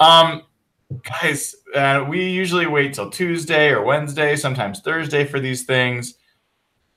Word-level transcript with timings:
Um, 0.00 0.42
guys, 1.02 1.54
uh, 1.74 2.04
we 2.08 2.28
usually 2.28 2.66
wait 2.66 2.94
till 2.94 3.10
Tuesday 3.10 3.70
or 3.70 3.82
Wednesday, 3.82 4.36
sometimes 4.36 4.80
Thursday 4.80 5.24
for 5.24 5.40
these 5.40 5.64
things, 5.64 6.14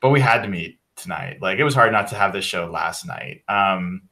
but 0.01 0.09
we 0.09 0.19
had 0.19 0.41
to 0.43 0.47
meet 0.47 0.79
tonight. 0.95 1.41
Like 1.41 1.59
it 1.59 1.63
was 1.63 1.73
hard 1.73 1.91
not 1.91 2.07
to 2.09 2.15
have 2.15 2.33
this 2.33 2.45
show 2.45 2.67
last 2.67 3.05
night. 3.05 3.43
Um, 3.47 4.03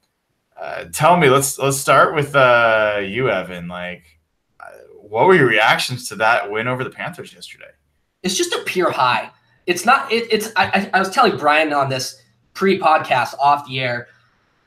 uh, 0.59 0.85
tell 0.91 1.17
me, 1.17 1.29
let's 1.29 1.57
let's 1.57 1.77
start 1.77 2.13
with 2.13 2.35
uh, 2.35 3.01
you, 3.01 3.29
Evan. 3.29 3.67
Like, 3.67 4.03
uh, 4.59 4.65
what 5.01 5.27
were 5.27 5.35
your 5.35 5.47
reactions 5.47 6.09
to 6.09 6.15
that 6.17 6.51
win 6.51 6.67
over 6.67 6.83
the 6.83 6.89
Panthers 6.89 7.33
yesterday? 7.33 7.71
It's 8.23 8.35
just 8.35 8.53
a 8.53 8.63
pure 8.65 8.91
high. 8.91 9.31
It's 9.67 9.85
not. 9.85 10.11
It, 10.11 10.27
it's. 10.31 10.51
I, 10.57 10.89
I 10.93 10.99
was 10.99 11.11
telling 11.11 11.37
Brian 11.37 11.71
on 11.71 11.89
this 11.89 12.21
pre-podcast 12.53 13.35
off 13.39 13.65
the 13.67 13.79
air. 13.79 14.07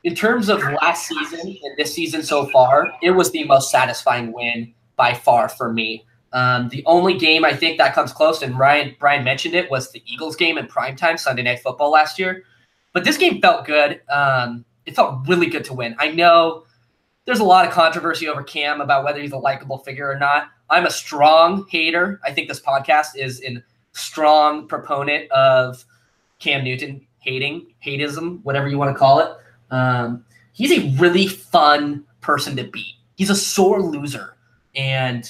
In 0.05 0.15
terms 0.17 0.49
of 0.49 0.61
last 0.83 1.07
season 1.07 1.41
and 1.63 1.77
this 1.77 1.95
season 1.95 2.23
so 2.23 2.47
far, 2.47 2.93
it 3.03 3.13
was 3.13 3.31
the 3.31 3.45
most 3.45 3.71
satisfying 3.71 4.33
win 4.33 4.75
by 4.97 5.15
far 5.15 5.49
for 5.49 5.73
me. 5.73 6.05
Um, 6.33 6.69
the 6.71 6.83
only 6.87 7.17
game 7.17 7.45
I 7.45 7.55
think 7.55 7.79
that 7.79 7.95
comes 7.95 8.13
close, 8.13 8.43
and 8.43 8.59
Ryan 8.59 8.97
Brian 8.99 9.23
mentioned 9.23 9.55
it, 9.55 9.71
was 9.71 9.93
the 9.93 10.03
Eagles 10.07 10.35
game 10.35 10.59
in 10.59 10.67
primetime 10.67 11.21
Sunday 11.21 11.43
Night 11.43 11.61
Football 11.61 11.91
last 11.91 12.19
year. 12.19 12.43
But 12.93 13.05
this 13.05 13.17
game 13.17 13.41
felt 13.41 13.65
good. 13.65 14.01
Um, 14.11 14.65
it 14.87 14.97
felt 14.97 15.27
really 15.29 15.47
good 15.47 15.65
to 15.65 15.75
win. 15.75 15.95
I 15.99 16.11
know 16.11 16.65
there's 17.25 17.41
a 17.41 17.45
lot 17.45 17.67
of 17.67 17.73
controversy 17.73 18.29
over 18.29 18.43
Cam 18.43 18.81
about 18.81 19.05
whether 19.05 19.21
he's 19.21 19.33
a 19.33 19.39
likable 19.39 19.79
figure 19.79 20.11
or 20.11 20.19
not. 20.19 20.49
I'm 20.69 20.87
a 20.87 20.91
strong 20.91 21.67
hater. 21.71 22.21
I 22.25 22.33
think 22.33 22.49
this 22.49 22.61
podcast 22.61 23.11
is 23.15 23.41
in 23.41 23.63
strong 23.93 24.67
proponent 24.67 25.31
of 25.31 25.85
Cam 26.39 26.65
Newton 26.65 27.07
hating, 27.19 27.73
hateism, 27.87 28.41
whatever 28.43 28.69
you 28.69 28.79
want 28.79 28.93
to 28.93 28.99
call 28.99 29.21
it. 29.21 29.29
Um, 29.73 30.25
he's 30.53 30.71
a 30.71 30.97
really 31.01 31.27
fun 31.27 32.05
person 32.21 32.55
to 32.57 32.65
beat. 32.65 32.95
He's 33.17 33.31
a 33.31 33.35
sore 33.35 33.83
loser, 33.83 34.37
and 34.77 35.25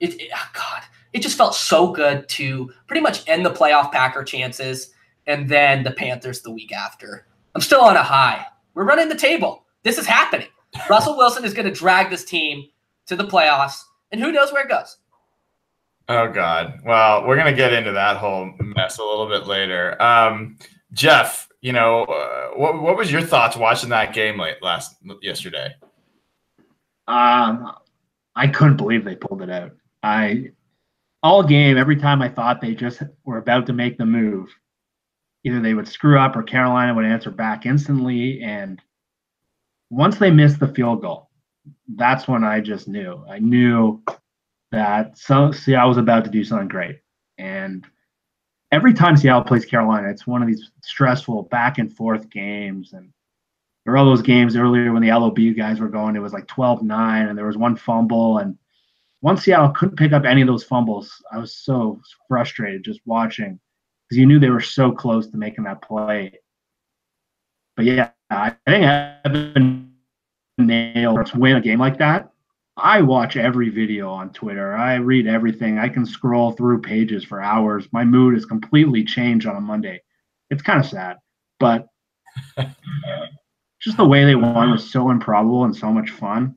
it, 0.00 0.20
it 0.20 0.30
oh 0.34 0.50
God, 0.54 0.82
it 1.12 1.22
just 1.22 1.38
felt 1.38 1.54
so 1.54 1.92
good 1.92 2.28
to 2.30 2.72
pretty 2.88 3.00
much 3.00 3.28
end 3.28 3.46
the 3.46 3.50
playoff 3.50 3.92
Packer 3.92 4.24
chances, 4.24 4.90
and 5.26 5.48
then 5.48 5.84
the 5.84 5.92
Panthers 5.92 6.42
the 6.42 6.50
week 6.50 6.72
after. 6.72 7.26
I'm 7.54 7.60
still 7.60 7.82
on 7.82 7.96
a 7.96 8.02
high. 8.02 8.44
We're 8.74 8.84
running 8.84 9.08
the 9.08 9.14
table. 9.14 9.64
This 9.84 9.98
is 9.98 10.06
happening. 10.06 10.48
Russell 10.90 11.16
Wilson 11.16 11.44
is 11.44 11.54
going 11.54 11.66
to 11.66 11.72
drag 11.72 12.10
this 12.10 12.24
team 12.24 12.64
to 13.06 13.14
the 13.14 13.24
playoffs, 13.24 13.80
and 14.10 14.20
who 14.20 14.32
knows 14.32 14.52
where 14.52 14.64
it 14.64 14.68
goes. 14.68 14.96
Oh 16.08 16.30
God. 16.30 16.80
Well, 16.84 17.26
we're 17.26 17.36
gonna 17.36 17.54
get 17.54 17.72
into 17.72 17.92
that 17.92 18.18
whole 18.18 18.52
mess 18.60 18.98
a 18.98 19.02
little 19.02 19.28
bit 19.28 19.46
later. 19.46 20.00
Um, 20.02 20.58
Jeff, 20.92 21.43
you 21.64 21.72
know, 21.72 22.04
uh, 22.04 22.48
what 22.58 22.82
what 22.82 22.94
was 22.94 23.10
your 23.10 23.22
thoughts 23.22 23.56
watching 23.56 23.88
that 23.88 24.12
game 24.12 24.38
late 24.38 24.62
last 24.62 24.96
yesterday? 25.22 25.74
Um, 27.08 27.72
I 28.36 28.48
couldn't 28.48 28.76
believe 28.76 29.02
they 29.02 29.16
pulled 29.16 29.40
it 29.40 29.48
out. 29.48 29.72
I 30.02 30.50
all 31.22 31.42
game, 31.42 31.78
every 31.78 31.96
time 31.96 32.20
I 32.20 32.28
thought 32.28 32.60
they 32.60 32.74
just 32.74 33.02
were 33.24 33.38
about 33.38 33.64
to 33.66 33.72
make 33.72 33.96
the 33.96 34.04
move, 34.04 34.54
either 35.42 35.58
they 35.58 35.72
would 35.72 35.88
screw 35.88 36.18
up 36.18 36.36
or 36.36 36.42
Carolina 36.42 36.94
would 36.94 37.06
answer 37.06 37.30
back 37.30 37.64
instantly. 37.64 38.42
And 38.42 38.78
once 39.88 40.18
they 40.18 40.30
missed 40.30 40.60
the 40.60 40.68
field 40.68 41.00
goal, 41.00 41.30
that's 41.96 42.28
when 42.28 42.44
I 42.44 42.60
just 42.60 42.88
knew. 42.88 43.24
I 43.26 43.38
knew 43.38 44.02
that 44.70 45.16
so 45.16 45.50
see 45.50 45.74
I 45.74 45.86
was 45.86 45.96
about 45.96 46.26
to 46.26 46.30
do 46.30 46.44
something 46.44 46.68
great. 46.68 46.98
And 47.38 47.86
every 48.72 48.94
time 48.94 49.16
Seattle 49.16 49.44
plays 49.44 49.64
Carolina, 49.64 50.08
it's 50.08 50.26
one 50.26 50.42
of 50.42 50.48
these 50.48 50.70
stressful 50.82 51.44
back 51.44 51.78
and 51.78 51.92
forth 51.92 52.28
games. 52.30 52.92
And 52.92 53.12
there 53.84 53.92
were 53.92 53.96
all 53.96 54.06
those 54.06 54.22
games 54.22 54.56
earlier 54.56 54.92
when 54.92 55.02
the 55.02 55.12
LOB 55.12 55.38
guys 55.56 55.80
were 55.80 55.88
going, 55.88 56.16
it 56.16 56.20
was 56.20 56.32
like 56.32 56.46
12 56.46 56.82
9, 56.82 57.28
and 57.28 57.38
there 57.38 57.46
was 57.46 57.56
one 57.56 57.76
fumble. 57.76 58.38
And 58.38 58.58
once 59.22 59.44
Seattle 59.44 59.70
couldn't 59.70 59.96
pick 59.96 60.12
up 60.12 60.24
any 60.24 60.42
of 60.42 60.48
those 60.48 60.64
fumbles, 60.64 61.12
I 61.32 61.38
was 61.38 61.56
so 61.56 62.00
frustrated 62.28 62.84
just 62.84 63.00
watching 63.06 63.58
because 64.08 64.18
you 64.18 64.26
knew 64.26 64.38
they 64.38 64.50
were 64.50 64.60
so 64.60 64.92
close 64.92 65.28
to 65.28 65.36
making 65.36 65.64
that 65.64 65.82
play. 65.82 66.38
But 67.76 67.86
yeah, 67.86 68.10
I 68.30 68.54
think 68.66 68.84
Evan 69.24 69.94
nailed 70.58 71.26
to 71.26 71.38
win 71.38 71.56
a 71.56 71.60
game 71.60 71.80
like 71.80 71.98
that 71.98 72.33
I 72.76 73.02
watch 73.02 73.36
every 73.36 73.68
video 73.68 74.10
on 74.10 74.30
Twitter. 74.30 74.74
I 74.74 74.96
read 74.96 75.26
everything. 75.26 75.78
I 75.78 75.88
can 75.88 76.04
scroll 76.04 76.52
through 76.52 76.80
pages 76.80 77.24
for 77.24 77.40
hours. 77.40 77.86
My 77.92 78.04
mood 78.04 78.36
is 78.36 78.44
completely 78.44 79.04
changed 79.04 79.46
on 79.46 79.56
a 79.56 79.60
Monday. 79.60 80.02
It's 80.50 80.62
kind 80.62 80.80
of 80.80 80.86
sad, 80.86 81.18
but 81.60 81.86
just 83.80 83.96
the 83.96 84.04
way 84.04 84.24
they 84.24 84.34
won 84.34 84.70
was 84.70 84.90
so 84.90 85.10
improbable 85.10 85.64
and 85.64 85.74
so 85.74 85.92
much 85.92 86.10
fun 86.10 86.56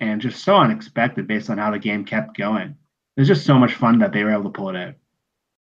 and 0.00 0.20
just 0.20 0.42
so 0.42 0.56
unexpected 0.56 1.26
based 1.26 1.50
on 1.50 1.58
how 1.58 1.70
the 1.70 1.78
game 1.78 2.04
kept 2.04 2.36
going. 2.36 2.76
It 3.16 3.20
was 3.20 3.28
just 3.28 3.44
so 3.44 3.58
much 3.58 3.74
fun 3.74 3.98
that 3.98 4.12
they 4.12 4.24
were 4.24 4.32
able 4.32 4.44
to 4.44 4.50
pull 4.50 4.70
it 4.70 4.76
out. 4.76 4.94